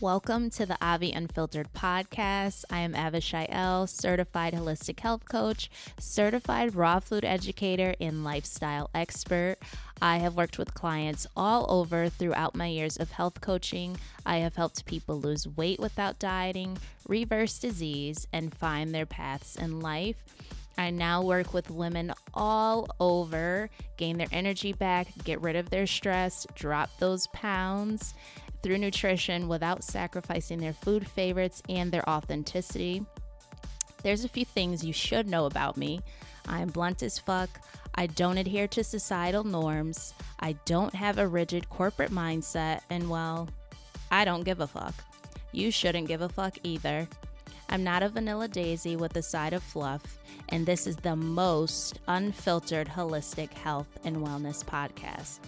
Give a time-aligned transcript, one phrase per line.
[0.00, 2.64] Welcome to the Avi Unfiltered podcast.
[2.70, 9.56] I am Avishai L, certified holistic health coach, certified raw food educator, and lifestyle expert.
[10.00, 13.98] I have worked with clients all over throughout my years of health coaching.
[14.24, 19.80] I have helped people lose weight without dieting, reverse disease, and find their paths in
[19.80, 20.24] life.
[20.78, 25.86] I now work with women all over, gain their energy back, get rid of their
[25.86, 28.14] stress, drop those pounds
[28.62, 33.04] through nutrition without sacrificing their food favorites and their authenticity.
[34.02, 36.00] There's a few things you should know about me.
[36.46, 37.50] I'm blunt as fuck.
[37.94, 40.14] I don't adhere to societal norms.
[40.38, 42.80] I don't have a rigid corporate mindset.
[42.88, 43.48] And well,
[44.10, 44.94] I don't give a fuck.
[45.52, 47.08] You shouldn't give a fuck either.
[47.68, 50.02] I'm not a vanilla daisy with a side of fluff,
[50.48, 55.38] and this is the most unfiltered holistic health and wellness podcast.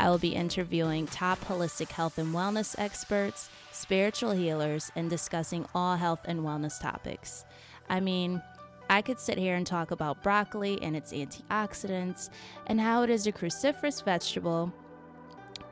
[0.00, 5.96] I will be interviewing top holistic health and wellness experts, spiritual healers, and discussing all
[5.96, 7.44] health and wellness topics.
[7.86, 8.40] I mean,
[8.88, 12.30] I could sit here and talk about broccoli and its antioxidants
[12.66, 14.72] and how it is a cruciferous vegetable,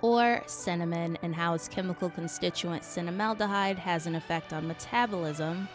[0.02, 5.66] or cinnamon and how its chemical constituent cinnamaldehyde has an effect on metabolism,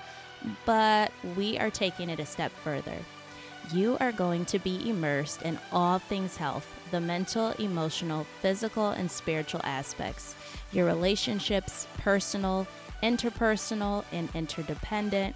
[0.63, 2.97] but we are taking it a step further.
[3.73, 9.09] You are going to be immersed in all things health the mental, emotional, physical, and
[9.09, 10.35] spiritual aspects,
[10.71, 12.67] your relationships, personal,
[13.01, 15.35] interpersonal, and interdependent.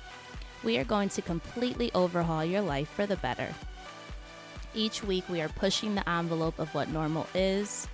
[0.64, 3.50] We are going to completely overhaul your life for the better.
[4.76, 7.88] Each week, we are pushing the envelope of what normal is.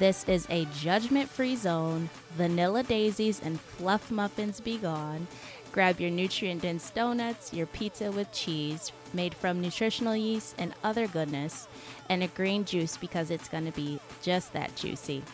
[0.00, 2.10] This is a judgment free zone.
[2.36, 5.28] Vanilla daisies and fluff muffins be gone.
[5.70, 11.08] Grab your nutrient dense donuts, your pizza with cheese made from nutritional yeast and other
[11.08, 11.66] goodness,
[12.08, 15.24] and a green juice because it's going to be just that juicy.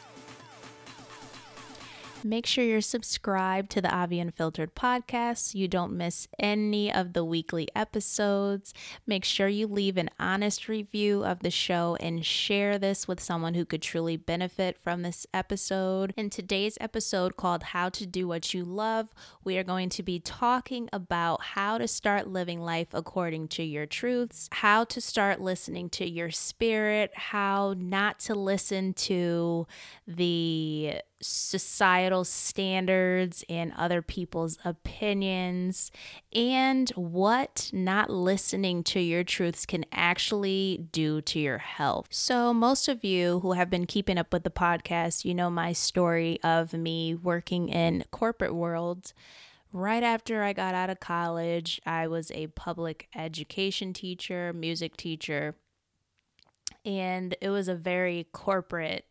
[2.25, 7.15] Make sure you're subscribed to the Avi Unfiltered podcast so you don't miss any of
[7.15, 8.73] the weekly episodes.
[9.07, 13.55] Make sure you leave an honest review of the show and share this with someone
[13.55, 16.15] who could truly benefit from this episode.
[16.17, 19.09] In today's episode called How to Do What You Love,
[19.43, 23.87] we are going to be talking about how to start living life according to your
[23.87, 29.67] truths, how to start listening to your spirit, how not to listen to
[30.07, 35.91] the societal standards and other people's opinions,
[36.35, 42.09] and what not listening to your truths can actually do to your health.
[42.11, 45.73] So, most of you who have been keeping up with the podcast, you know my
[45.73, 49.13] story of me working in corporate world.
[49.73, 55.55] Right after I got out of college, I was a public education teacher, music teacher,
[56.85, 59.07] and it was a very corporate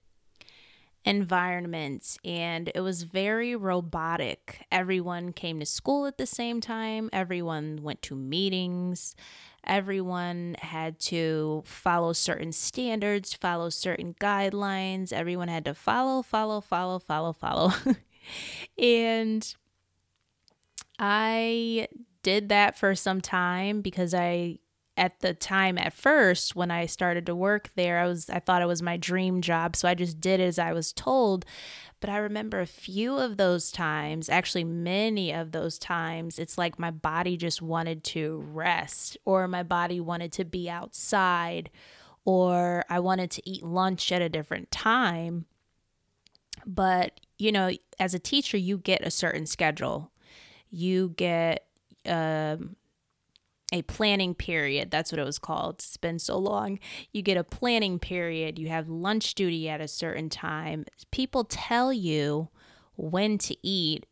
[1.06, 4.66] environment and it was very robotic.
[4.72, 9.16] Everyone came to school at the same time, everyone went to meetings,
[9.64, 17.00] everyone had to follow certain standards, follow certain guidelines, everyone had to follow, follow, follow,
[17.00, 17.72] follow, follow.
[18.78, 19.56] and
[21.00, 21.88] I
[22.24, 24.60] did that for some time because I
[25.02, 28.62] at the time at first when I started to work there, I was I thought
[28.62, 31.44] it was my dream job, so I just did as I was told.
[32.00, 36.78] But I remember a few of those times, actually many of those times, it's like
[36.78, 41.72] my body just wanted to rest or my body wanted to be outside
[42.24, 45.46] or I wanted to eat lunch at a different time.
[46.64, 50.12] But, you know, as a teacher, you get a certain schedule.
[50.70, 51.66] You get
[52.06, 52.76] um,
[53.72, 54.92] a planning period.
[54.92, 55.76] That's what it was called.
[55.76, 56.80] It's been so long.
[57.12, 58.60] You get a planning period.
[58.60, 60.86] You have lunch duty at a certain time.
[61.12, 62.50] People tell you
[62.96, 64.06] when to eat,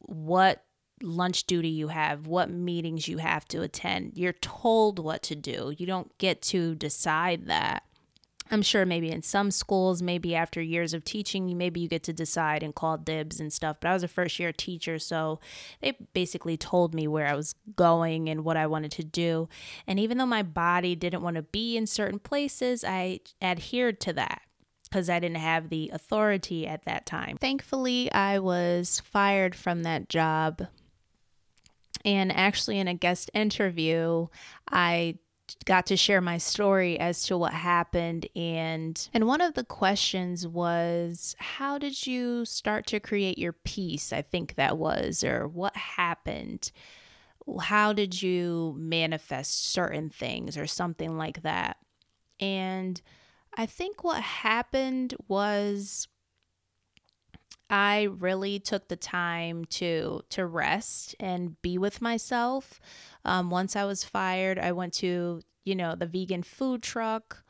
[0.00, 0.64] what
[1.02, 4.12] lunch duty you have, what meetings you have to attend.
[4.16, 5.74] You're told what to do.
[5.76, 7.84] You don't get to decide that.
[8.50, 12.12] I'm sure maybe in some schools, maybe after years of teaching, maybe you get to
[12.12, 13.78] decide and call dibs and stuff.
[13.80, 15.40] But I was a first year teacher, so
[15.80, 19.48] they basically told me where I was going and what I wanted to do.
[19.86, 24.12] And even though my body didn't want to be in certain places, I adhered to
[24.12, 24.42] that
[24.84, 27.36] because I didn't have the authority at that time.
[27.38, 30.68] Thankfully, I was fired from that job.
[32.04, 34.28] And actually, in a guest interview,
[34.70, 35.18] I
[35.64, 38.26] got to share my story as to what happened.
[38.34, 44.12] And and one of the questions was how did you start to create your peace
[44.12, 46.70] i think that was or what happened?
[47.60, 51.76] How did you manifest certain things or something like that?
[52.40, 53.00] And
[53.54, 56.08] i think what happened was
[57.68, 62.80] I really took the time to to rest and be with myself.
[63.24, 67.44] Um, once I was fired, I went to you know the vegan food truck,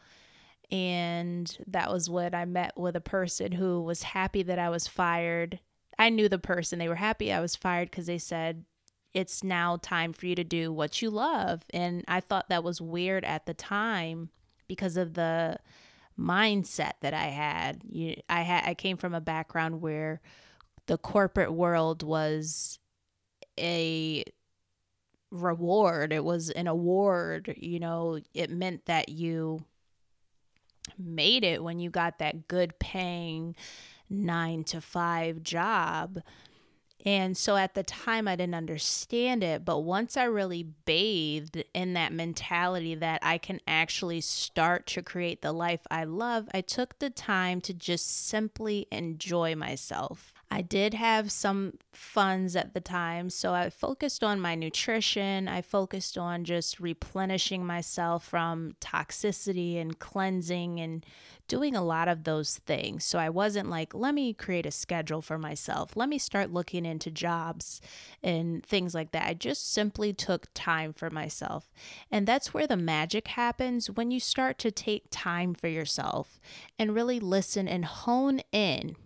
[0.70, 4.88] and that was when I met with a person who was happy that I was
[4.88, 5.60] fired.
[5.98, 8.64] I knew the person; they were happy I was fired because they said
[9.12, 12.80] it's now time for you to do what you love, and I thought that was
[12.80, 14.30] weird at the time
[14.66, 15.58] because of the
[16.18, 17.82] mindset that I had.
[17.88, 20.20] You, I had I came from a background where
[20.86, 22.78] the corporate world was
[23.58, 24.24] a
[25.30, 26.12] reward.
[26.12, 29.64] It was an award, you know, it meant that you
[30.98, 33.56] made it when you got that good paying
[34.08, 36.20] 9 to 5 job.
[37.06, 39.64] And so at the time, I didn't understand it.
[39.64, 45.40] But once I really bathed in that mentality that I can actually start to create
[45.40, 50.35] the life I love, I took the time to just simply enjoy myself.
[50.50, 55.48] I did have some funds at the time, so I focused on my nutrition.
[55.48, 61.04] I focused on just replenishing myself from toxicity and cleansing and
[61.48, 63.04] doing a lot of those things.
[63.04, 65.96] So I wasn't like, let me create a schedule for myself.
[65.96, 67.80] Let me start looking into jobs
[68.22, 69.26] and things like that.
[69.26, 71.72] I just simply took time for myself.
[72.10, 76.40] And that's where the magic happens when you start to take time for yourself
[76.78, 78.96] and really listen and hone in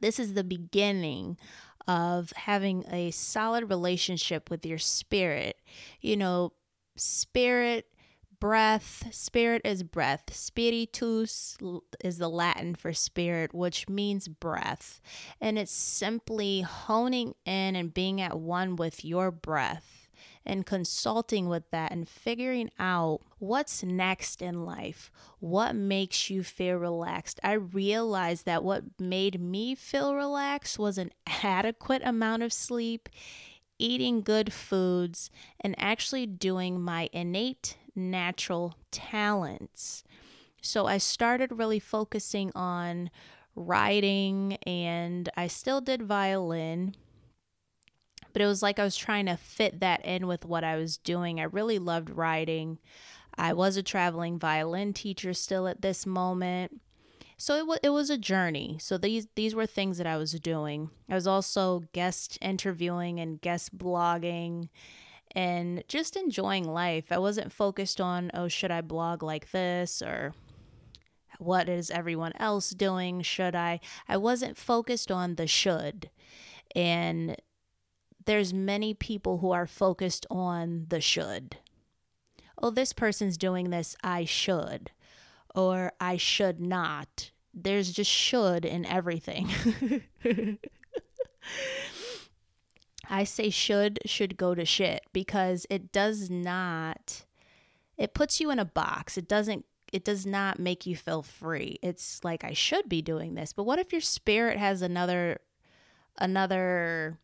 [0.00, 1.38] this is the beginning
[1.86, 5.56] of having a solid relationship with your spirit.
[6.00, 6.52] You know,
[6.96, 7.86] spirit,
[8.40, 10.34] breath, spirit is breath.
[10.34, 11.56] Spiritus
[12.02, 15.00] is the Latin for spirit, which means breath.
[15.40, 19.95] And it's simply honing in and being at one with your breath
[20.46, 26.76] and consulting with that and figuring out what's next in life, what makes you feel
[26.76, 27.40] relaxed.
[27.42, 31.10] I realized that what made me feel relaxed was an
[31.42, 33.08] adequate amount of sleep,
[33.78, 40.04] eating good foods, and actually doing my innate natural talents.
[40.60, 43.10] So I started really focusing on
[43.54, 46.94] writing and I still did violin
[48.36, 50.98] but it was like I was trying to fit that in with what I was
[50.98, 51.40] doing.
[51.40, 52.78] I really loved writing.
[53.34, 56.82] I was a traveling violin teacher still at this moment.
[57.38, 58.76] So it, w- it was a journey.
[58.78, 60.90] So these these were things that I was doing.
[61.08, 64.68] I was also guest interviewing and guest blogging
[65.34, 67.06] and just enjoying life.
[67.10, 70.34] I wasn't focused on, oh, should I blog like this or
[71.38, 73.22] what is everyone else doing?
[73.22, 73.80] Should I?
[74.06, 76.10] I wasn't focused on the should.
[76.74, 77.36] And
[78.26, 81.56] there's many people who are focused on the should.
[82.60, 84.90] Oh, this person's doing this, I should.
[85.54, 87.30] Or I should not.
[87.54, 89.48] There's just should in everything.
[93.08, 97.24] I say should should go to shit because it does not
[97.96, 99.16] it puts you in a box.
[99.16, 101.78] It doesn't it does not make you feel free.
[101.82, 103.52] It's like I should be doing this.
[103.52, 105.40] But what if your spirit has another
[106.18, 107.18] another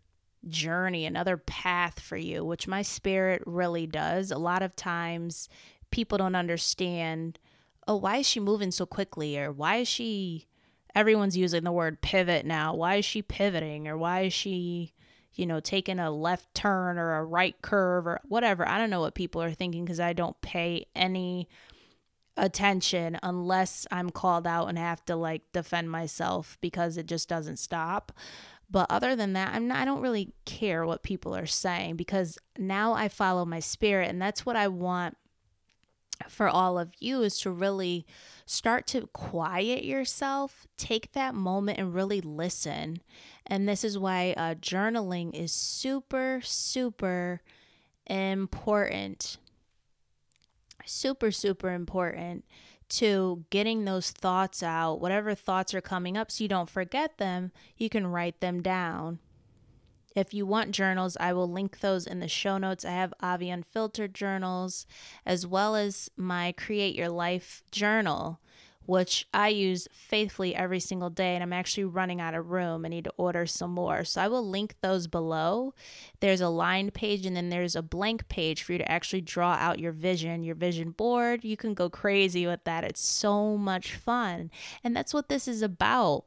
[0.48, 4.30] journey, another path for you, which my spirit really does.
[4.30, 5.48] A lot of times
[5.90, 7.38] people don't understand,
[7.86, 9.38] oh, why is she moving so quickly?
[9.38, 10.46] Or why is she,
[10.94, 12.74] everyone's using the word pivot now.
[12.74, 13.88] Why is she pivoting?
[13.88, 14.92] Or why is she,
[15.34, 18.66] you know, taking a left turn or a right curve or whatever?
[18.66, 21.48] I don't know what people are thinking because I don't pay any
[22.36, 27.58] attention unless I'm called out and have to like defend myself because it just doesn't
[27.58, 28.12] stop.
[28.72, 32.38] But other than that, I'm not, I don't really care what people are saying because
[32.58, 35.18] now I follow my spirit and that's what I want
[36.28, 38.06] for all of you is to really
[38.46, 43.02] start to quiet yourself, take that moment and really listen.
[43.46, 47.42] And this is why uh, journaling is super, super
[48.06, 49.36] important.
[50.86, 52.44] Super, super important
[52.98, 57.52] to getting those thoughts out, whatever thoughts are coming up, so you don't forget them,
[57.76, 59.18] you can write them down.
[60.14, 62.84] If you want journals, I will link those in the show notes.
[62.84, 64.86] I have Avi Unfiltered journals
[65.24, 68.38] as well as my Create Your Life journal
[68.86, 72.84] which I use faithfully every single day, and I'm actually running out of room.
[72.84, 74.04] I need to order some more.
[74.04, 75.74] So I will link those below.
[76.20, 79.52] There's a lined page, and then there's a blank page for you to actually draw
[79.52, 81.44] out your vision, your vision board.
[81.44, 82.84] You can go crazy with that.
[82.84, 84.50] It's so much fun.
[84.82, 86.24] And that's what this is about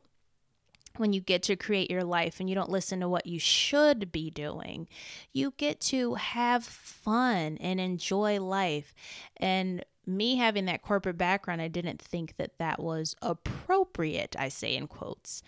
[0.97, 4.11] when you get to create your life and you don't listen to what you should
[4.11, 4.87] be doing.
[5.33, 8.93] You get to have fun and enjoy life.
[9.37, 14.75] And me having that corporate background, I didn't think that that was appropriate, I say
[14.75, 15.43] in quotes.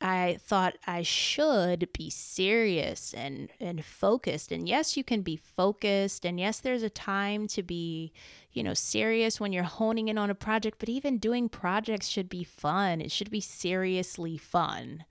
[0.00, 4.52] I thought I should be serious and and focused.
[4.52, 8.12] And yes, you can be focused and yes, there's a time to be,
[8.52, 12.28] you know, serious when you're honing in on a project, but even doing projects should
[12.28, 13.00] be fun.
[13.00, 15.04] It should be seriously fun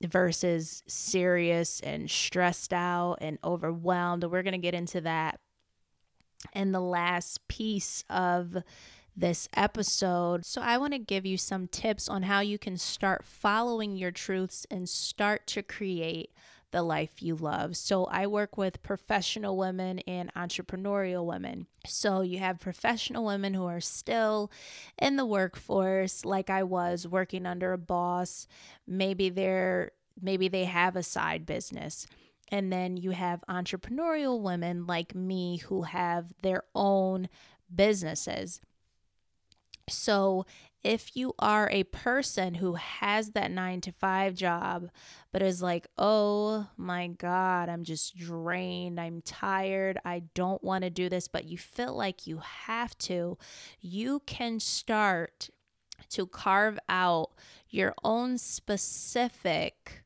[0.00, 4.24] versus serious and stressed out and overwhelmed.
[4.24, 5.40] We're going to get into that
[6.52, 8.58] in the last piece of
[9.16, 10.46] this episode.
[10.46, 14.12] So, I want to give you some tips on how you can start following your
[14.12, 16.30] truths and start to create
[16.70, 17.76] the life you love.
[17.76, 21.66] So, I work with professional women and entrepreneurial women.
[21.86, 24.52] So, you have professional women who are still
[25.00, 28.46] in the workforce, like I was working under a boss.
[28.86, 32.06] Maybe they're maybe they have a side business.
[32.50, 37.28] And then you have entrepreneurial women like me who have their own
[37.74, 38.60] businesses.
[39.88, 40.46] So,
[40.84, 44.90] if you are a person who has that nine to five job,
[45.32, 50.90] but is like, oh my God, I'm just drained, I'm tired, I don't want to
[50.90, 53.38] do this, but you feel like you have to,
[53.80, 55.50] you can start
[56.10, 57.30] to carve out
[57.68, 60.04] your own specific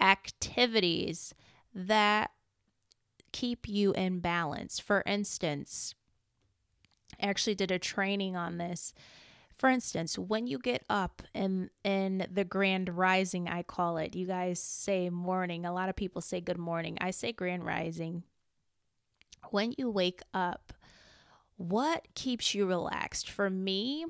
[0.00, 1.34] activities
[1.74, 2.30] that
[3.32, 4.78] keep you in balance.
[4.78, 5.94] For instance,
[7.20, 8.92] I actually did a training on this
[9.62, 14.16] for instance, when you get up in in the grand rising, I call it.
[14.16, 15.64] You guys say morning.
[15.64, 16.98] A lot of people say good morning.
[17.00, 18.24] I say grand rising.
[19.50, 20.72] When you wake up,
[21.58, 23.30] what keeps you relaxed?
[23.30, 24.04] For me,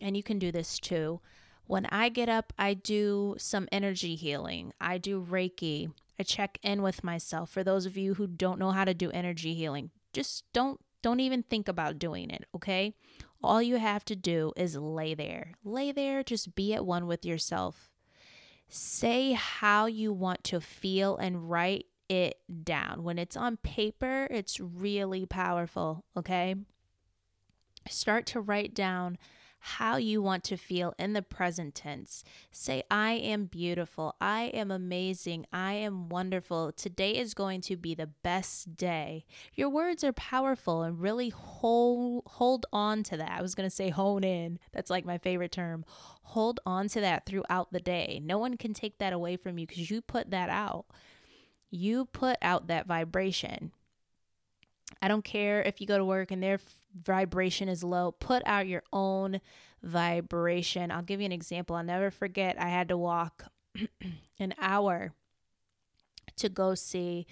[0.00, 1.20] and you can do this too.
[1.66, 4.72] When I get up, I do some energy healing.
[4.80, 5.92] I do Reiki.
[6.18, 7.50] I check in with myself.
[7.50, 11.20] For those of you who don't know how to do energy healing, just don't don't
[11.20, 12.94] even think about doing it, okay?
[13.42, 15.52] All you have to do is lay there.
[15.62, 17.90] Lay there, just be at one with yourself.
[18.70, 23.02] Say how you want to feel and write it down.
[23.02, 26.54] When it's on paper, it's really powerful, okay?
[27.88, 29.18] Start to write down
[29.66, 32.22] how you want to feel in the present tense.
[32.52, 34.14] Say, I am beautiful.
[34.20, 35.46] I am amazing.
[35.54, 36.70] I am wonderful.
[36.72, 39.24] Today is going to be the best day.
[39.54, 43.38] Your words are powerful and really hold, hold on to that.
[43.38, 44.58] I was going to say hone in.
[44.72, 45.86] That's like my favorite term.
[46.24, 48.20] Hold on to that throughout the day.
[48.22, 50.84] No one can take that away from you because you put that out.
[51.70, 53.72] You put out that vibration.
[55.00, 56.58] I don't care if you go to work and their
[56.94, 59.40] vibration is low, put out your own
[59.82, 60.90] vibration.
[60.90, 61.76] I'll give you an example.
[61.76, 63.44] I'll never forget, I had to walk
[64.38, 65.12] an hour
[66.36, 67.26] to go see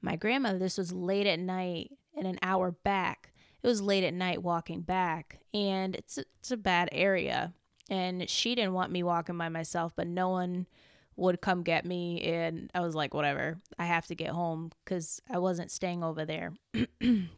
[0.00, 0.58] my grandmother.
[0.58, 3.32] This was late at night and an hour back.
[3.62, 7.52] It was late at night walking back, and it's a, it's a bad area.
[7.90, 10.66] And she didn't want me walking by myself, but no one
[11.16, 15.20] would come get me and I was like whatever I have to get home cuz
[15.28, 16.52] I wasn't staying over there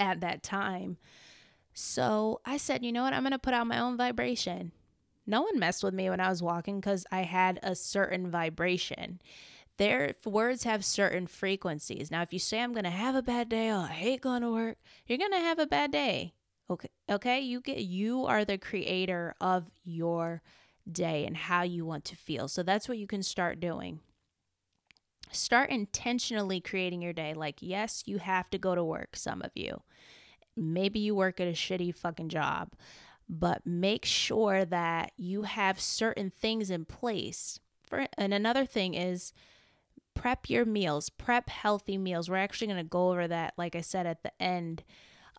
[0.00, 0.96] at that time.
[1.72, 3.12] So I said you know what?
[3.12, 4.72] I'm going to put out my own vibration.
[5.26, 9.20] No one messed with me when I was walking cuz I had a certain vibration.
[9.76, 12.10] Their words have certain frequencies.
[12.10, 14.42] Now if you say I'm going to have a bad day oh I hate going
[14.42, 16.34] to work you're going to have a bad day.
[16.68, 17.40] Okay okay?
[17.40, 20.42] You get you are the creator of your
[20.90, 22.48] day and how you want to feel.
[22.48, 24.00] So that's what you can start doing.
[25.32, 27.34] Start intentionally creating your day.
[27.34, 29.82] Like, yes, you have to go to work, some of you.
[30.56, 32.72] Maybe you work at a shitty fucking job,
[33.28, 37.60] but make sure that you have certain things in place.
[37.88, 39.32] For, and another thing is
[40.14, 42.28] prep your meals, prep healthy meals.
[42.28, 44.82] We're actually going to go over that, like I said, at the end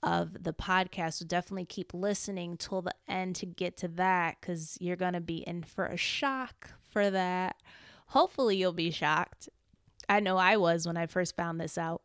[0.01, 1.15] of the podcast.
[1.15, 5.21] So definitely keep listening till the end to get to that because you're going to
[5.21, 7.57] be in for a shock for that.
[8.07, 9.49] Hopefully, you'll be shocked.
[10.11, 12.01] I know I was when I first found this out.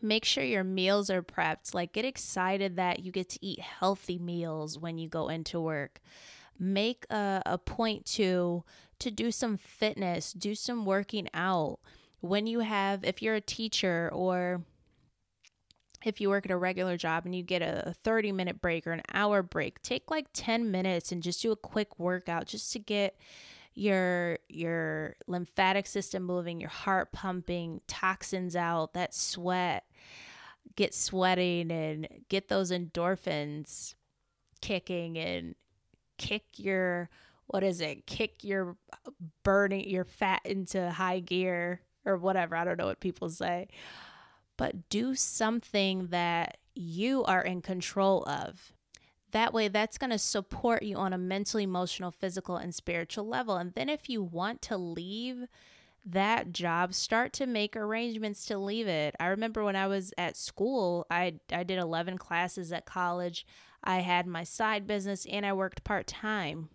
[0.00, 1.74] Make sure your meals are prepped.
[1.74, 6.00] Like, get excited that you get to eat healthy meals when you go into work.
[6.60, 8.62] Make a, a point to
[9.00, 11.80] to do some fitness, do some working out.
[12.20, 14.62] When you have, if you're a teacher or
[16.04, 18.92] if you work at a regular job and you get a 30 minute break or
[18.92, 22.78] an hour break, take like 10 minutes and just do a quick workout just to
[22.78, 23.16] get
[23.74, 29.84] your your lymphatic system moving, your heart pumping, toxins out, that sweat,
[30.76, 33.94] get sweating and get those endorphins
[34.60, 35.54] kicking and
[36.18, 37.08] kick your
[37.46, 38.06] what is it?
[38.06, 39.10] Kick your uh,
[39.42, 42.54] burning your fat into high gear or whatever.
[42.54, 43.68] I don't know what people say
[44.60, 48.74] but do something that you are in control of.
[49.32, 53.56] That way, that's going to support you on a mental, emotional, physical, and spiritual level.
[53.56, 55.46] And then, if you want to leave
[56.04, 59.14] that job, start to make arrangements to leave it.
[59.20, 63.46] I remember when I was at school, I, I did 11 classes at college.
[63.84, 66.68] I had my side business and I worked part time.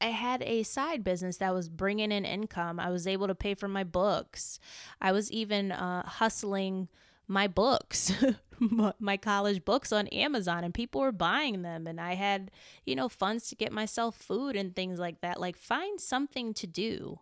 [0.00, 2.80] I had a side business that was bringing in income.
[2.80, 4.58] I was able to pay for my books.
[5.00, 6.88] I was even uh, hustling
[7.28, 8.12] my books,
[8.98, 11.86] my college books on Amazon, and people were buying them.
[11.86, 12.50] And I had,
[12.84, 15.40] you know, funds to get myself food and things like that.
[15.40, 17.20] Like, find something to do.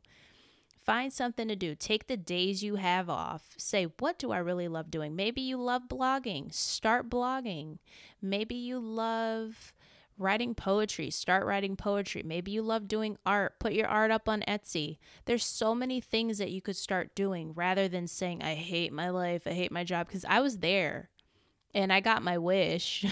[0.85, 1.75] Find something to do.
[1.75, 3.55] Take the days you have off.
[3.57, 5.17] Say, what do I really love doing?
[5.17, 6.55] Maybe you love blogging.
[6.55, 7.79] Start blogging.
[8.23, 9.73] Maybe you love
[10.19, 12.23] writing poetry, start writing poetry.
[12.25, 14.99] Maybe you love doing art, put your art up on Etsy.
[15.27, 19.11] There's so many things that you could start doing rather than saying, I hate my
[19.11, 21.11] life, I hate my job, because I was there
[21.77, 23.05] and I got my wish.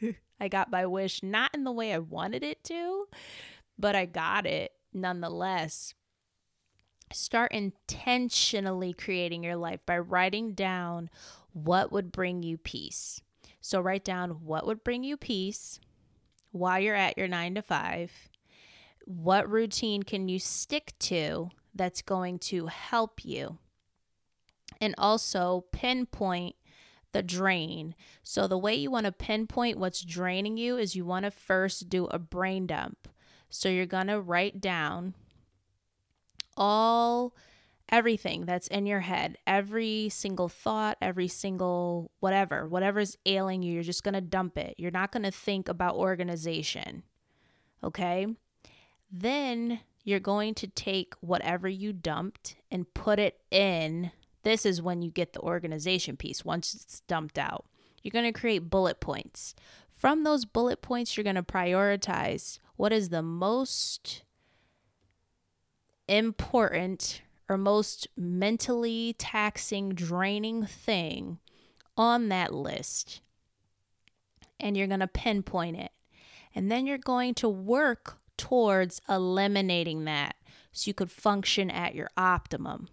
[0.40, 3.08] I got my wish, not in the way I wanted it to,
[3.76, 5.94] but I got it nonetheless.
[7.12, 11.10] Start intentionally creating your life by writing down
[11.52, 13.20] what would bring you peace.
[13.60, 15.80] So, write down what would bring you peace
[16.52, 18.12] while you're at your nine to five?
[19.04, 23.58] What routine can you stick to that's going to help you?
[24.80, 26.54] And also pinpoint
[27.12, 27.94] the drain.
[28.22, 31.88] So, the way you want to pinpoint what's draining you is you want to first
[31.88, 33.08] do a brain dump.
[33.48, 35.14] So, you're going to write down
[36.56, 37.34] all
[37.92, 43.82] everything that's in your head, every single thought, every single whatever, whatever's ailing you, you're
[43.82, 44.74] just going to dump it.
[44.78, 47.02] You're not going to think about organization.
[47.84, 48.26] Okay?
[49.10, 54.10] Then you're going to take whatever you dumped and put it in.
[54.42, 57.66] This is when you get the organization piece once it's dumped out.
[58.02, 59.54] You're going to create bullet points.
[59.92, 64.22] From those bullet points, you're going to prioritize what is the most
[66.08, 71.38] important or most mentally taxing, draining thing
[71.96, 73.20] on that list.
[74.58, 75.92] And you're going to pinpoint it.
[76.54, 80.36] And then you're going to work towards eliminating that
[80.72, 82.88] so you could function at your optimum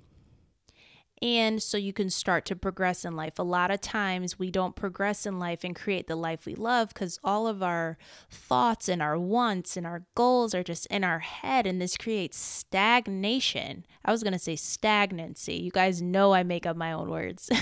[1.22, 3.40] and so you can start to progress in life.
[3.40, 6.90] A lot of times we don't progress in life and create the life we love
[6.90, 7.98] because all of our
[8.30, 12.38] thoughts and our wants and our goals are just in our head, and this creates
[12.38, 13.86] stagnation.
[14.06, 15.56] I was going to say stagnancy.
[15.56, 17.50] You guys know I make up my own words.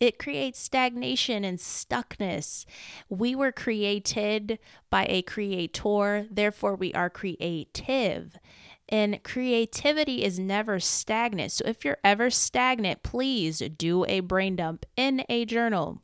[0.00, 2.66] It creates stagnation and stuckness.
[3.08, 4.58] We were created
[4.90, 8.36] by a creator, therefore, we are creative.
[8.88, 11.52] And creativity is never stagnant.
[11.52, 16.02] So if you're ever stagnant, please do a brain dump in a journal,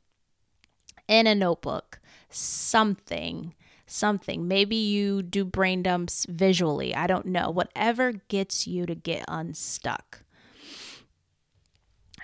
[1.06, 3.54] in a notebook, something.
[3.84, 4.48] Something.
[4.48, 6.94] Maybe you do brain dumps visually.
[6.94, 7.50] I don't know.
[7.50, 10.22] Whatever gets you to get unstuck.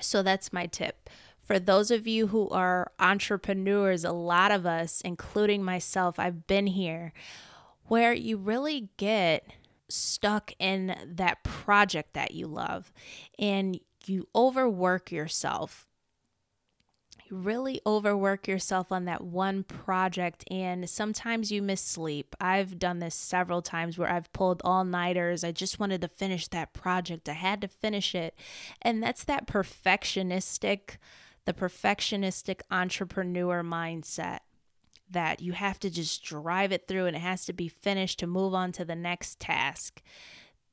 [0.01, 1.11] So that's my tip.
[1.43, 6.69] For those of you who are entrepreneurs, a lot of us, including myself, I've been
[6.69, 7.13] here,
[7.85, 9.51] where you really get
[9.89, 12.93] stuck in that project that you love
[13.39, 15.87] and you overwork yourself.
[17.31, 22.35] You really overwork yourself on that one project, and sometimes you miss sleep.
[22.41, 25.45] I've done this several times where I've pulled all nighters.
[25.45, 28.35] I just wanted to finish that project, I had to finish it.
[28.81, 30.97] And that's that perfectionistic,
[31.45, 34.39] the perfectionistic entrepreneur mindset
[35.11, 38.27] that you have to just drive it through and it has to be finished to
[38.27, 40.03] move on to the next task.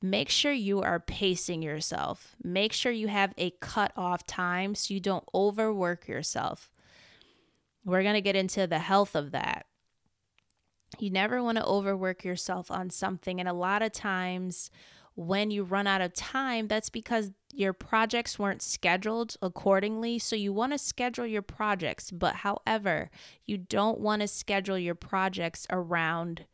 [0.01, 2.35] Make sure you are pacing yourself.
[2.43, 6.69] Make sure you have a cut off time so you don't overwork yourself.
[7.83, 9.65] We're going to get into the health of that.
[10.99, 13.39] You never want to overwork yourself on something.
[13.39, 14.69] And a lot of times,
[15.15, 20.19] when you run out of time, that's because your projects weren't scheduled accordingly.
[20.19, 23.09] So you want to schedule your projects, but however,
[23.45, 26.45] you don't want to schedule your projects around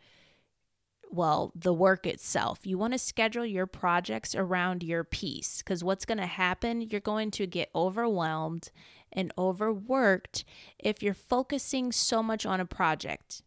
[1.13, 2.59] well, the work itself.
[2.63, 7.01] You want to schedule your projects around your peace because what's going to happen, you're
[7.01, 8.71] going to get overwhelmed
[9.11, 10.45] and overworked
[10.79, 13.41] if you're focusing so much on a project.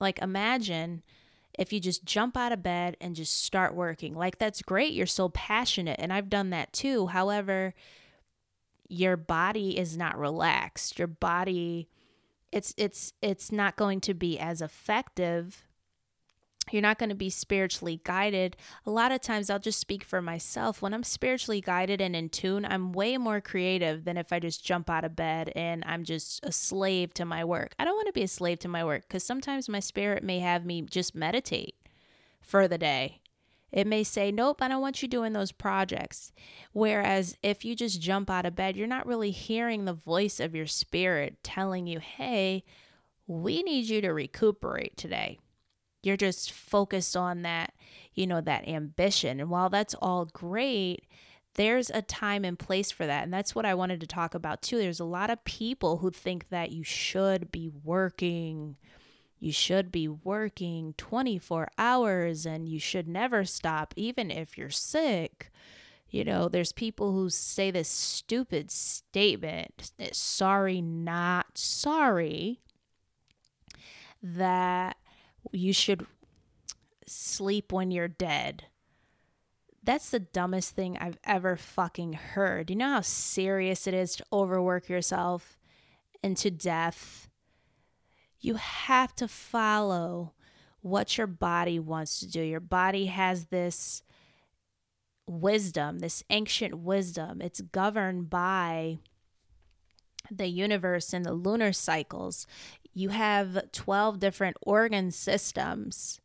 [0.00, 1.02] Like, imagine
[1.58, 4.14] if you just jump out of bed and just start working.
[4.14, 4.92] Like, that's great.
[4.92, 5.96] You're so passionate.
[5.98, 7.08] And I've done that too.
[7.08, 7.74] However,
[8.88, 10.98] your body is not relaxed.
[10.98, 11.88] Your body,
[12.52, 15.64] it's, it's, it's not going to be as effective
[16.72, 18.56] you're not going to be spiritually guided.
[18.84, 20.82] A lot of times, I'll just speak for myself.
[20.82, 24.64] When I'm spiritually guided and in tune, I'm way more creative than if I just
[24.64, 27.74] jump out of bed and I'm just a slave to my work.
[27.78, 30.40] I don't want to be a slave to my work because sometimes my spirit may
[30.40, 31.74] have me just meditate
[32.40, 33.20] for the day.
[33.72, 36.32] It may say, Nope, I don't want you doing those projects.
[36.72, 40.54] Whereas if you just jump out of bed, you're not really hearing the voice of
[40.54, 42.64] your spirit telling you, Hey,
[43.26, 45.38] we need you to recuperate today
[46.06, 47.74] you're just focused on that,
[48.14, 49.40] you know, that ambition.
[49.40, 51.04] And while that's all great,
[51.54, 53.24] there's a time and place for that.
[53.24, 54.78] And that's what I wanted to talk about too.
[54.78, 58.76] There's a lot of people who think that you should be working.
[59.40, 65.50] You should be working 24 hours and you should never stop, even if you're sick.
[66.08, 72.60] You know, there's people who say this stupid statement sorry, not sorry,
[74.22, 74.96] that
[75.52, 76.06] you should
[77.06, 78.64] sleep when you're dead.
[79.82, 82.70] That's the dumbest thing I've ever fucking heard.
[82.70, 85.58] You know how serious it is to overwork yourself
[86.22, 87.28] into death?
[88.40, 90.32] You have to follow
[90.80, 92.40] what your body wants to do.
[92.40, 94.02] Your body has this
[95.26, 97.40] wisdom, this ancient wisdom.
[97.40, 98.98] It's governed by
[100.30, 102.46] the universe and the lunar cycles
[102.96, 106.22] you have 12 different organ systems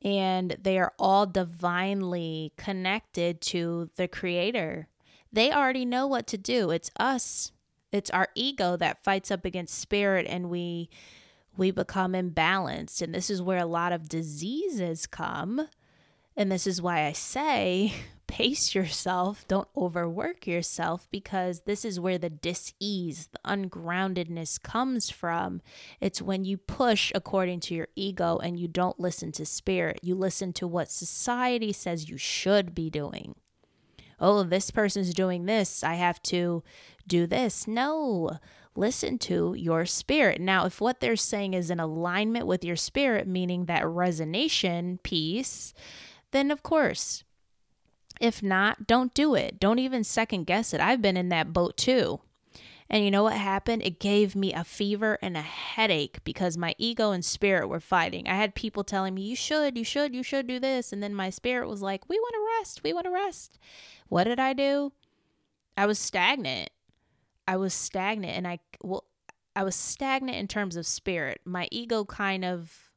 [0.00, 4.86] and they are all divinely connected to the creator.
[5.32, 6.70] They already know what to do.
[6.70, 7.50] It's us.
[7.90, 10.88] It's our ego that fights up against spirit and we
[11.56, 15.66] we become imbalanced and this is where a lot of diseases come.
[16.36, 17.92] And this is why I say
[18.26, 25.62] pace yourself, don't overwork yourself, because this is where the dis-ease, the ungroundedness comes from.
[26.00, 30.00] It's when you push according to your ego and you don't listen to spirit.
[30.02, 33.36] You listen to what society says you should be doing.
[34.18, 35.84] Oh, this person's doing this.
[35.84, 36.62] I have to
[37.06, 37.68] do this.
[37.68, 38.38] No,
[38.74, 40.40] listen to your spirit.
[40.40, 45.74] Now, if what they're saying is in alignment with your spirit, meaning that resonation piece,
[46.32, 47.24] then of course
[48.20, 49.60] if not, don't do it.
[49.60, 50.80] Don't even second guess it.
[50.80, 52.20] I've been in that boat too.
[52.88, 53.82] And you know what happened?
[53.82, 58.28] It gave me a fever and a headache because my ego and spirit were fighting.
[58.28, 60.92] I had people telling me, you should, you should, you should do this.
[60.92, 63.58] And then my spirit was like, we want to rest, we want to rest.
[64.08, 64.92] What did I do?
[65.76, 66.70] I was stagnant.
[67.48, 69.04] I was stagnant and I, well,
[69.56, 71.40] I was stagnant in terms of spirit.
[71.44, 72.90] My ego kind of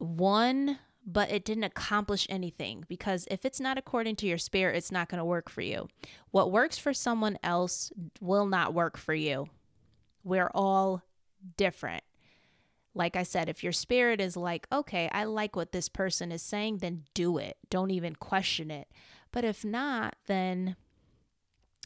[0.00, 4.92] won but it didn't accomplish anything because if it's not according to your spirit, it's
[4.92, 5.88] not going to work for you.
[6.30, 9.48] What works for someone else will not work for you.
[10.22, 11.02] We're all
[11.56, 12.02] different.
[12.94, 16.42] Like I said, if your spirit is like, okay, I like what this person is
[16.42, 17.56] saying, then do it.
[17.68, 18.88] Don't even question it.
[19.32, 20.76] But if not, then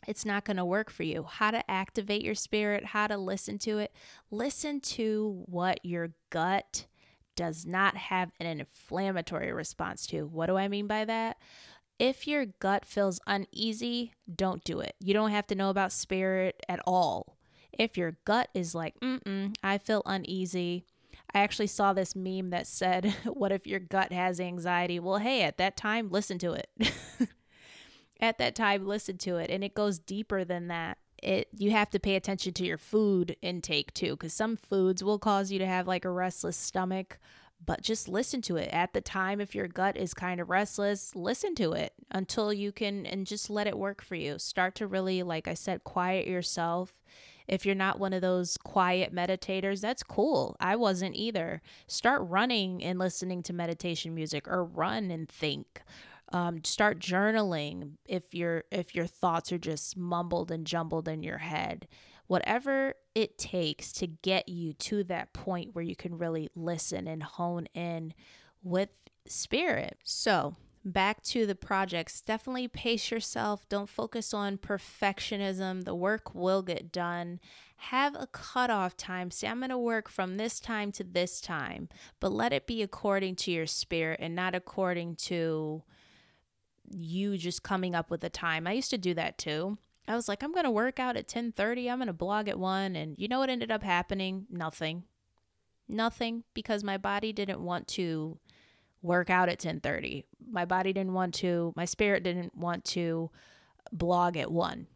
[0.06, 1.24] it's not going to work for you.
[1.24, 3.92] How to activate your spirit, how to listen to it.
[4.30, 6.86] Listen to what your gut
[7.38, 10.26] does not have an inflammatory response to.
[10.26, 11.36] What do I mean by that?
[11.96, 14.96] If your gut feels uneasy, don't do it.
[14.98, 17.38] You don't have to know about spirit at all.
[17.72, 20.84] If your gut is like, mm I feel uneasy.
[21.32, 24.98] I actually saw this meme that said, What if your gut has anxiety?
[24.98, 26.68] Well, hey, at that time, listen to it.
[28.20, 29.48] at that time, listen to it.
[29.48, 33.36] And it goes deeper than that it you have to pay attention to your food
[33.42, 37.18] intake too because some foods will cause you to have like a restless stomach
[37.64, 38.68] but just listen to it.
[38.72, 42.72] At the time if your gut is kind of restless listen to it until you
[42.72, 44.38] can and just let it work for you.
[44.38, 46.92] Start to really like i said quiet yourself.
[47.46, 50.56] If you're not one of those quiet meditators that's cool.
[50.60, 51.62] I wasn't either.
[51.86, 55.82] Start running and listening to meditation music or run and think
[56.32, 61.38] um, start journaling if your if your thoughts are just mumbled and jumbled in your
[61.38, 61.88] head.
[62.26, 67.22] Whatever it takes to get you to that point where you can really listen and
[67.22, 68.12] hone in
[68.62, 68.90] with
[69.26, 69.96] spirit.
[70.04, 72.20] So back to the projects.
[72.20, 73.66] Definitely pace yourself.
[73.70, 75.84] Don't focus on perfectionism.
[75.84, 77.40] The work will get done.
[77.76, 79.30] Have a cutoff time.
[79.30, 81.88] Say i'm going to work from this time to this time
[82.20, 85.82] but let it be according to your spirit and not according to
[86.90, 88.66] you just coming up with a time.
[88.66, 89.78] I used to do that too.
[90.06, 91.90] I was like, I'm going to work out at 10:30.
[91.90, 94.46] I'm going to blog at 1 and you know what ended up happening?
[94.50, 95.04] Nothing.
[95.88, 98.38] Nothing because my body didn't want to
[99.02, 100.24] work out at 10:30.
[100.50, 103.30] My body didn't want to, my spirit didn't want to
[103.92, 104.86] blog at 1.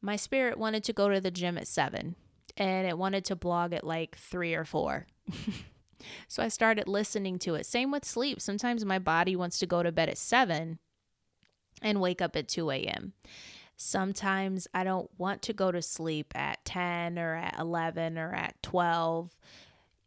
[0.00, 2.16] My spirit wanted to go to the gym at 7
[2.56, 5.06] and it wanted to blog at like 3 or 4.
[6.28, 7.66] So I started listening to it.
[7.66, 8.40] Same with sleep.
[8.40, 10.78] Sometimes my body wants to go to bed at 7
[11.82, 13.12] and wake up at 2 a.m.
[13.76, 18.62] Sometimes I don't want to go to sleep at 10 or at 11 or at
[18.62, 19.34] 12.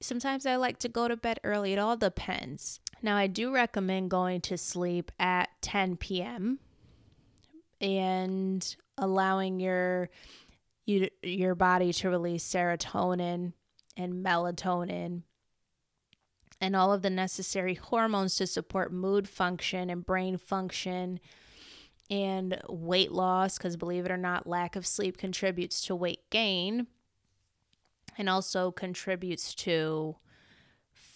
[0.01, 1.73] Sometimes I like to go to bed early.
[1.73, 2.79] It all depends.
[3.01, 6.59] Now, I do recommend going to sleep at 10 p.m.
[7.81, 10.09] and allowing your
[10.85, 13.53] you, your body to release serotonin
[13.97, 15.23] and melatonin
[16.61, 21.19] and all of the necessary hormones to support mood function and brain function
[22.09, 26.87] and weight loss because believe it or not lack of sleep contributes to weight gain
[28.17, 30.15] and also contributes to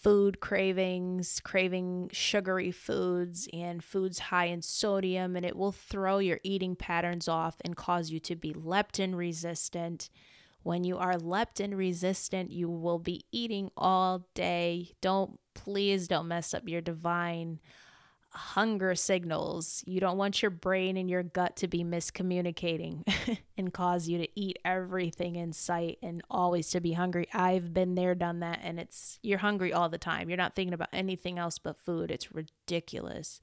[0.02, 6.40] food cravings, craving sugary foods and foods high in sodium, and it will throw your
[6.44, 10.10] eating patterns off and cause you to be leptin resistant.
[10.64, 14.92] When you are leptin resistant, you will be eating all day.
[15.02, 17.60] Don't, please don't mess up your divine
[18.32, 19.84] hunger signals.
[19.88, 23.04] You don't want your brain and your gut to be miscommunicating
[23.58, 27.28] and cause you to eat everything in sight and always to be hungry.
[27.34, 30.30] I've been there, done that, and it's you're hungry all the time.
[30.30, 32.12] You're not thinking about anything else but food.
[32.12, 33.42] It's ridiculous.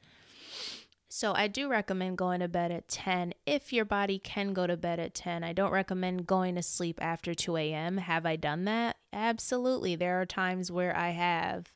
[1.09, 4.77] So I do recommend going to bed at 10 if your body can go to
[4.77, 5.44] bed at 10.
[5.44, 7.99] I don't recommend going to sleep after 2 a.m.
[7.99, 8.96] Have I done that?
[9.12, 9.96] Absolutely.
[9.96, 11.72] There are times where I have.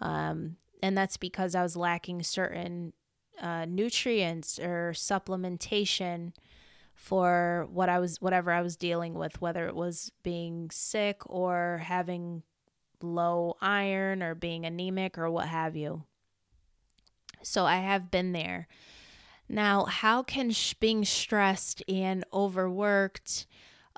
[0.00, 2.92] Um, and that's because I was lacking certain
[3.40, 6.32] uh, nutrients or supplementation
[6.94, 11.82] for what I was whatever I was dealing with, whether it was being sick or
[11.84, 12.42] having
[13.00, 16.02] low iron or being anemic or what have you.
[17.42, 18.66] So I have been there.
[19.48, 23.46] Now, how can sh- being stressed and overworked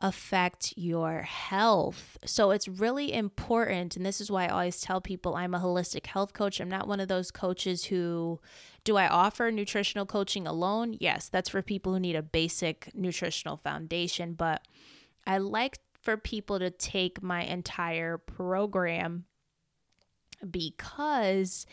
[0.00, 2.16] affect your health.
[2.24, 3.96] So it's really important.
[3.96, 6.60] And this is why I always tell people I'm a holistic health coach.
[6.60, 8.40] I'm not one of those coaches who
[8.84, 10.96] do I offer nutritional coaching alone?
[10.98, 14.32] Yes, that's for people who need a basic nutritional foundation.
[14.32, 14.66] But
[15.26, 19.26] I like for people to take my entire program
[20.48, 21.66] because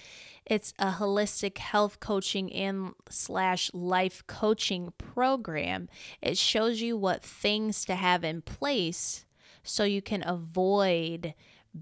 [0.46, 5.90] it's a holistic health coaching and slash life coaching program.
[6.22, 9.26] It shows you what things to have in place
[9.64, 11.34] so you can avoid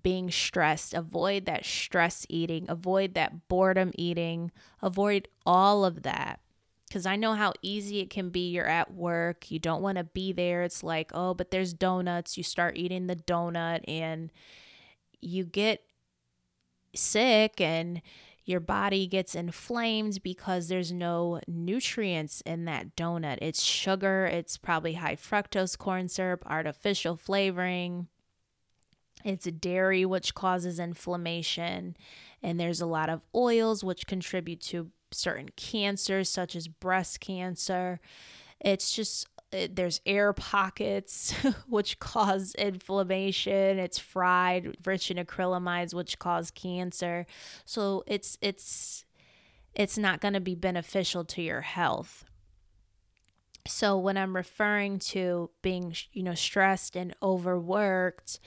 [0.02, 6.40] being stressed, avoid that stress eating, avoid that boredom eating, avoid all of that.
[6.88, 8.50] Because I know how easy it can be.
[8.50, 10.64] You're at work, you don't want to be there.
[10.64, 12.38] It's like, oh, but there's donuts.
[12.38, 14.32] You start eating the donut and
[15.22, 15.82] you get
[16.98, 18.02] sick and
[18.46, 23.40] your body gets inflamed because there's no nutrients in that donut.
[23.42, 28.08] It's sugar, it's probably high fructose corn syrup, artificial flavoring.
[29.24, 31.98] It's dairy, which causes inflammation.
[32.44, 38.00] And there's a lot of oils, which contribute to certain cancers, such as breast cancer.
[38.60, 41.32] It's just Uh, there's air pockets
[41.68, 43.80] which cause inflammation.
[43.80, 47.26] It's fried rich in acrylamides which cause cancer.
[47.66, 49.06] So it's it's
[49.74, 52.26] it's not going to be beneficial to your health.
[53.68, 58.40] So when i'm referring to being you know stressed and overworked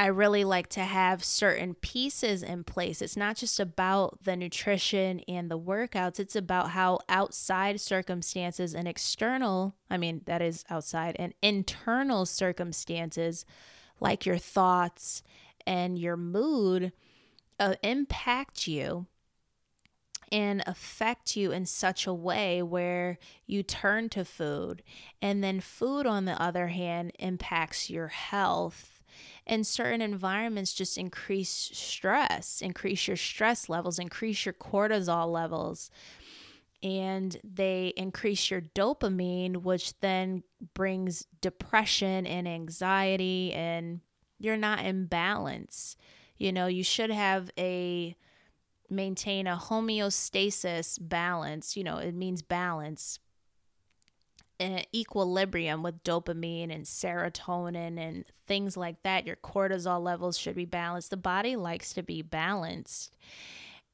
[0.00, 3.02] I really like to have certain pieces in place.
[3.02, 8.88] It's not just about the nutrition and the workouts, it's about how outside circumstances and
[8.88, 13.44] external, I mean, that is outside, and internal circumstances
[14.00, 15.22] like your thoughts
[15.66, 16.92] and your mood
[17.58, 19.06] uh, impact you
[20.32, 24.82] and affect you in such a way where you turn to food.
[25.20, 28.99] And then, food, on the other hand, impacts your health
[29.50, 35.90] and certain environments just increase stress, increase your stress levels, increase your cortisol levels,
[36.84, 44.00] and they increase your dopamine, which then brings depression and anxiety, and
[44.38, 45.96] you're not in balance.
[46.38, 48.16] You know, you should have a
[48.88, 51.76] maintain a homeostasis balance.
[51.76, 53.18] You know, it means balance
[54.60, 59.26] Eh, equilibrium with dopamine and serotonin and things like that.
[59.26, 61.08] Your cortisol levels should be balanced.
[61.08, 63.16] The body likes to be balanced.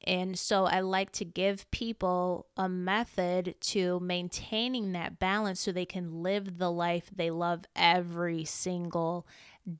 [0.03, 5.87] And so I like to give people a method to maintaining that balance so they
[5.87, 9.25] can live the life they love every single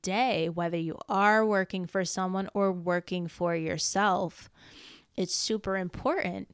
[0.01, 4.49] day, whether you are working for someone or working for yourself.
[5.17, 6.47] It's super important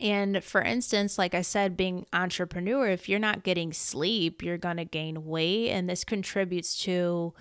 [0.00, 4.76] and for instance, like I said, being entrepreneur, if you're not getting sleep, you're going
[4.76, 7.34] to gain weight and this contributes to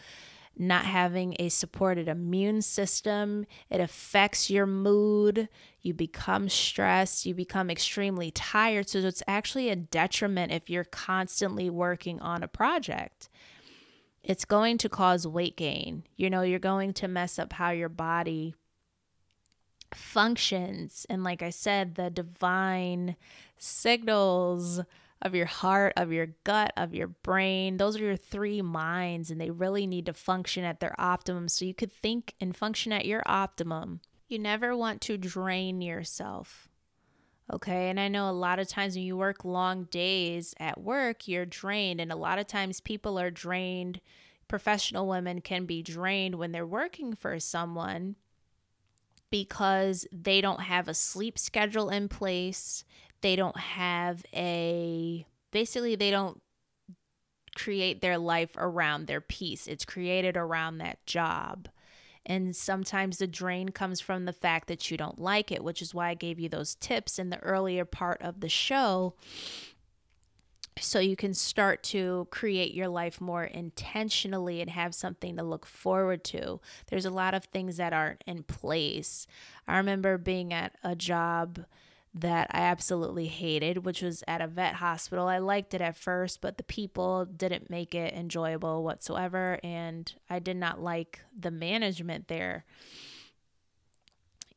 [0.59, 3.45] not having a supported immune system.
[3.69, 5.49] It affects your mood.
[5.81, 7.25] You become stressed.
[7.25, 8.89] You become extremely tired.
[8.89, 13.29] So it's actually a detriment if you're constantly working on a project.
[14.23, 16.03] It's going to cause weight gain.
[16.15, 18.55] You know, you're going to mess up how your body
[19.97, 21.05] functions.
[21.09, 23.15] And like I said, the divine
[23.57, 24.81] signals
[25.21, 27.77] of your heart, of your gut, of your brain.
[27.77, 31.65] Those are your three minds, and they really need to function at their optimum so
[31.65, 34.01] you could think and function at your optimum.
[34.27, 36.69] You never want to drain yourself.
[37.51, 37.89] Okay.
[37.89, 41.45] And I know a lot of times when you work long days at work, you're
[41.45, 42.01] drained.
[42.01, 44.01] And a lot of times people are drained.
[44.49, 48.17] Professional women can be drained when they're working for someone
[49.29, 52.83] because they don't have a sleep schedule in place
[53.21, 56.41] they don't have a basically they don't
[57.55, 59.65] create their life around their peace.
[59.65, 61.67] It's created around that job.
[62.25, 65.93] And sometimes the drain comes from the fact that you don't like it, which is
[65.93, 69.15] why I gave you those tips in the earlier part of the show.
[70.79, 75.65] So you can start to create your life more intentionally and have something to look
[75.65, 76.59] forward to.
[76.87, 79.27] There's a lot of things that aren't in place.
[79.67, 81.65] I remember being at a job
[82.13, 85.27] that I absolutely hated, which was at a vet hospital.
[85.27, 90.39] I liked it at first, but the people didn't make it enjoyable whatsoever, and I
[90.39, 92.65] did not like the management there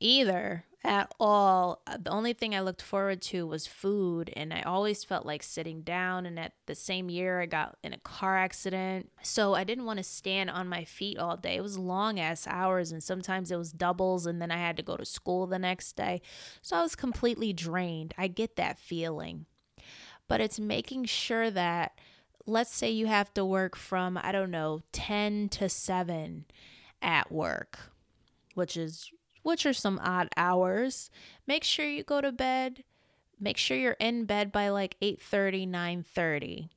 [0.01, 1.83] either at all.
[1.87, 5.43] Uh, the only thing I looked forward to was food, and I always felt like
[5.43, 6.25] sitting down.
[6.25, 9.11] And at the same year, I got in a car accident.
[9.23, 11.57] So I didn't want to stand on my feet all day.
[11.57, 14.83] It was long ass hours, and sometimes it was doubles, and then I had to
[14.83, 16.23] go to school the next day.
[16.63, 18.15] So I was completely drained.
[18.17, 19.47] I get that feeling.
[20.29, 21.99] But it's making sure that,
[22.47, 26.47] let's say you have to work from, I don't know, 10 to 7
[27.03, 27.79] at work,
[28.55, 29.11] which is
[29.43, 31.11] which are some odd hours.
[31.47, 32.85] Make sure you go to bed.
[33.39, 36.69] Make sure you're in bed by like 8:30, 9:30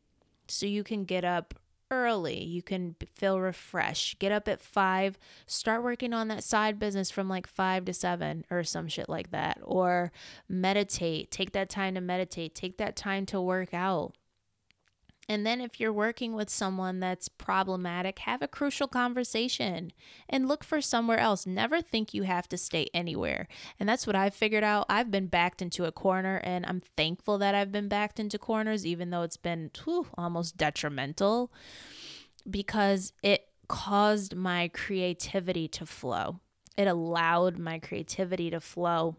[0.47, 1.53] so you can get up
[1.91, 2.43] early.
[2.43, 4.19] You can feel refreshed.
[4.19, 8.45] Get up at 5, start working on that side business from like 5 to 7
[8.49, 10.11] or some shit like that or
[10.49, 11.29] meditate.
[11.31, 12.55] Take that time to meditate.
[12.55, 14.15] Take that time to work out.
[15.29, 19.93] And then, if you're working with someone that's problematic, have a crucial conversation
[20.27, 21.45] and look for somewhere else.
[21.45, 23.47] Never think you have to stay anywhere.
[23.79, 24.85] And that's what I've figured out.
[24.89, 28.85] I've been backed into a corner, and I'm thankful that I've been backed into corners,
[28.85, 31.51] even though it's been whew, almost detrimental
[32.49, 36.39] because it caused my creativity to flow.
[36.75, 39.15] It allowed my creativity to flow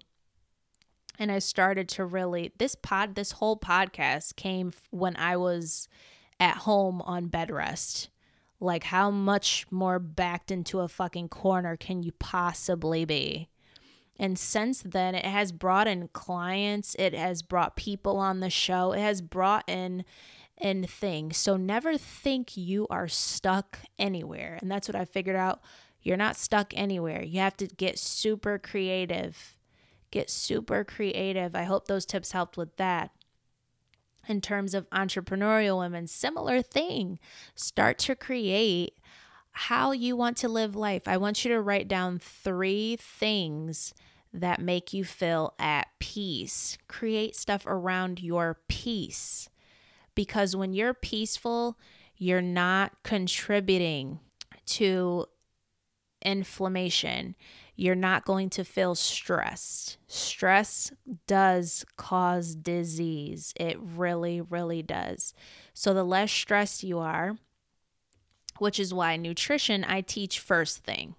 [1.18, 5.88] and I started to really this pod this whole podcast came when I was
[6.40, 8.08] at home on bed rest.
[8.60, 13.48] Like how much more backed into a fucking corner can you possibly be?
[14.18, 18.92] And since then it has brought in clients, it has brought people on the show,
[18.92, 20.04] it has brought in
[20.56, 21.36] in things.
[21.36, 24.58] So never think you are stuck anywhere.
[24.60, 25.60] And that's what I figured out.
[26.00, 27.22] You're not stuck anywhere.
[27.22, 29.53] You have to get super creative
[30.14, 31.56] Get super creative.
[31.56, 33.10] I hope those tips helped with that.
[34.28, 37.18] In terms of entrepreneurial women, similar thing.
[37.56, 38.96] Start to create
[39.50, 41.08] how you want to live life.
[41.08, 43.92] I want you to write down three things
[44.32, 46.78] that make you feel at peace.
[46.86, 49.48] Create stuff around your peace.
[50.14, 51.76] Because when you're peaceful,
[52.16, 54.20] you're not contributing
[54.66, 55.26] to
[56.22, 57.34] inflammation
[57.76, 59.98] you're not going to feel stressed.
[60.06, 60.92] Stress
[61.26, 63.52] does cause disease.
[63.56, 65.34] It really, really does.
[65.72, 67.36] So, the less stressed you are,
[68.58, 71.14] which is why nutrition I teach first thing.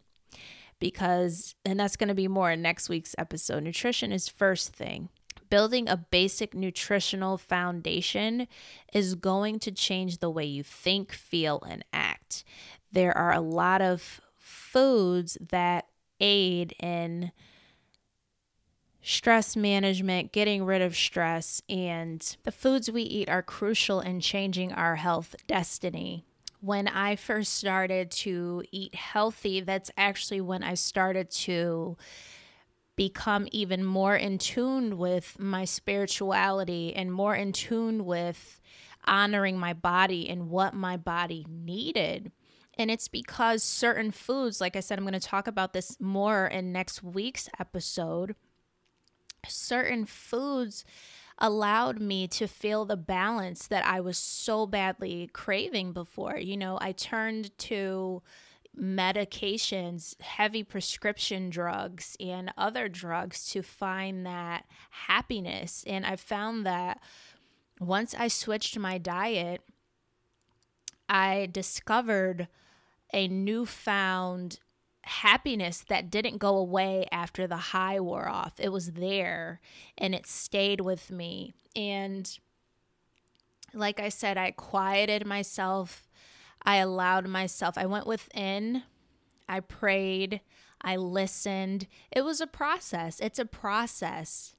[0.79, 3.63] Because, and that's going to be more in next week's episode.
[3.63, 5.09] Nutrition is first thing.
[5.49, 8.47] Building a basic nutritional foundation
[8.93, 12.43] is going to change the way you think, feel, and act.
[12.91, 15.85] There are a lot of foods that
[16.19, 17.32] aid in
[19.01, 24.73] stress management, getting rid of stress, and the foods we eat are crucial in changing
[24.73, 26.26] our health destiny.
[26.59, 31.97] When I first started to eat healthy, that's actually when I started to
[32.95, 38.59] become even more in tune with my spirituality and more in tune with
[39.05, 42.32] honoring my body and what my body needed.
[42.78, 46.47] And it's because certain foods, like I said, I'm going to talk about this more
[46.47, 48.36] in next week's episode.
[49.47, 50.84] Certain foods
[51.38, 56.38] allowed me to feel the balance that I was so badly craving before.
[56.38, 58.21] You know, I turned to
[58.78, 65.84] medications, heavy prescription drugs, and other drugs to find that happiness.
[65.88, 67.01] And I found that
[67.80, 69.61] once I switched my diet,
[71.07, 72.47] I discovered
[73.16, 74.59] a newfound
[75.03, 78.53] happiness that didn't go away after the high wore off.
[78.59, 79.61] It was there
[79.97, 81.53] and it stayed with me.
[81.76, 82.38] And
[83.74, 86.09] like I said, I quieted myself.
[86.63, 88.84] I allowed myself, I went within,
[89.47, 90.41] I prayed,
[90.82, 91.86] I listened.
[92.11, 93.20] It was a process.
[93.20, 94.55] It's a process,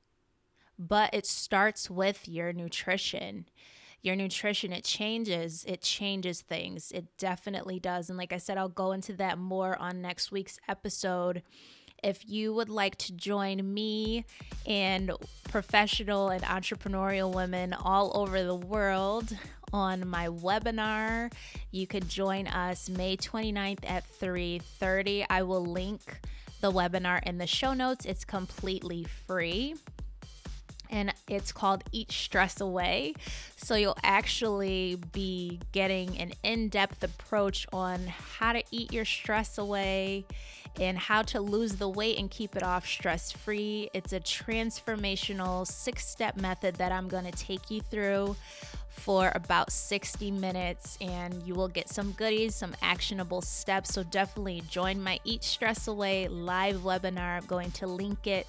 [0.78, 3.46] but it starts with your nutrition
[4.06, 8.68] your nutrition it changes it changes things it definitely does and like i said i'll
[8.68, 11.42] go into that more on next week's episode
[12.02, 14.24] if you would like to join me
[14.64, 15.10] and
[15.50, 19.36] professional and entrepreneurial women all over the world
[19.72, 21.32] on my webinar,
[21.70, 25.26] you could join us May 29th at 3:30.
[25.28, 26.20] I will link
[26.60, 28.04] the webinar in the show notes.
[28.04, 29.74] It's completely free
[30.90, 33.14] and it's called Eat Stress Away.
[33.56, 39.58] So you'll actually be getting an in depth approach on how to eat your stress
[39.58, 40.24] away
[40.80, 43.90] and how to lose the weight and keep it off stress free.
[43.94, 48.36] It's a transformational six step method that I'm going to take you through
[48.88, 53.94] for about 60 minutes and you will get some goodies, some actionable steps.
[53.94, 57.36] So definitely join my Eat Stress Away live webinar.
[57.36, 58.46] I'm going to link it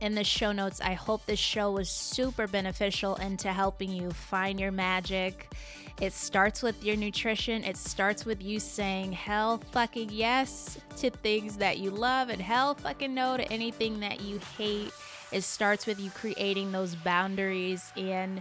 [0.00, 0.80] in the show notes.
[0.80, 5.52] I hope this show was super beneficial into helping you find your magic.
[6.00, 7.62] It starts with your nutrition.
[7.62, 12.74] It starts with you saying hell fucking yes to things that you love and hell
[12.74, 14.92] fucking no to anything that you hate.
[15.30, 18.40] It starts with you creating those boundaries and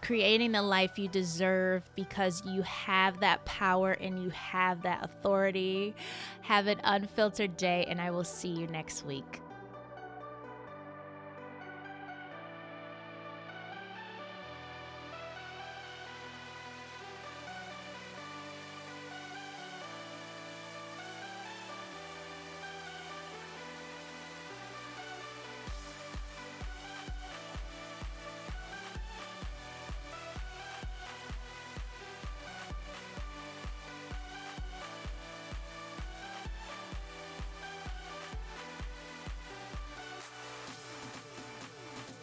[0.00, 5.94] creating the life you deserve because you have that power and you have that authority.
[6.42, 9.40] Have an unfiltered day, and I will see you next week.